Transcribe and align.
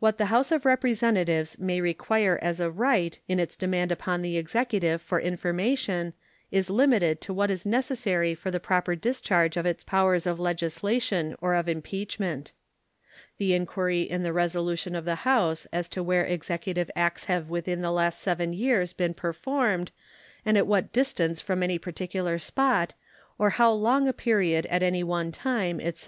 What 0.00 0.18
the 0.18 0.26
House 0.26 0.50
of 0.50 0.64
Representatives 0.66 1.56
may 1.56 1.80
require 1.80 2.36
as 2.42 2.58
a 2.58 2.68
right 2.68 3.16
in 3.28 3.38
its 3.38 3.54
demand 3.54 3.92
upon 3.92 4.20
the 4.20 4.36
Executive 4.36 5.00
for 5.00 5.20
information 5.20 6.14
is 6.50 6.68
limited 6.68 7.20
to 7.20 7.32
what 7.32 7.48
is 7.48 7.64
necessary 7.64 8.34
for 8.34 8.50
the 8.50 8.58
proper 8.58 8.96
discharge 8.96 9.56
of 9.56 9.64
its 9.64 9.84
powers 9.84 10.26
of 10.26 10.40
legislation 10.40 11.36
or 11.40 11.54
of 11.54 11.68
impeachment. 11.68 12.50
The 13.38 13.54
inquiry 13.54 14.02
in 14.02 14.24
the 14.24 14.32
resolution 14.32 14.96
of 14.96 15.04
the 15.04 15.14
House 15.22 15.68
as 15.72 15.86
to 15.90 16.02
where 16.02 16.24
executive 16.24 16.90
acts 16.96 17.26
have 17.26 17.48
within 17.48 17.82
the 17.82 17.92
last 17.92 18.18
seven 18.18 18.52
years 18.52 18.92
been 18.92 19.14
performed 19.14 19.92
and 20.44 20.58
at 20.58 20.66
what 20.66 20.92
distance 20.92 21.40
from 21.40 21.62
any 21.62 21.78
particular 21.78 22.36
spot 22.36 22.94
or 23.38 23.50
for 23.52 23.56
how 23.58 23.70
long 23.70 24.08
a 24.08 24.12
period 24.12 24.66
at 24.66 24.82
any 24.82 25.04
one 25.04 25.30
time, 25.30 25.78
etc. 25.78 26.00